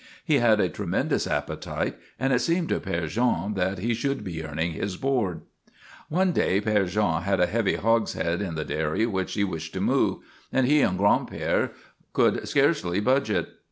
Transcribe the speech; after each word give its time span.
He 0.25 0.39
had 0.39 0.59
a 0.59 0.67
tremendous 0.67 1.27
appetite, 1.27 1.95
and 2.19 2.33
it 2.33 2.39
seemed 2.39 2.69
to 2.69 2.79
Père 2.79 3.07
Jean 3.07 3.53
that 3.53 3.77
he 3.77 3.93
should 3.93 4.23
be 4.23 4.43
earning 4.43 4.71
his 4.71 4.97
board. 4.97 5.41
One 6.09 6.31
day 6.31 6.59
Père 6.59 6.87
Jean 6.87 7.21
had 7.21 7.39
a 7.39 7.45
heavy 7.45 7.75
hogshead 7.75 8.41
in 8.41 8.55
the 8.55 8.65
dairy 8.65 9.05
which 9.05 9.35
he 9.35 9.43
wished 9.43 9.75
to 9.75 9.79
move, 9.79 10.23
and 10.51 10.65
he 10.65 10.81
and 10.81 10.97
Gran'père 10.97 11.69
could 12.13 12.47
scarcely 12.49 12.99
budge 12.99 13.29
it. 13.29 13.49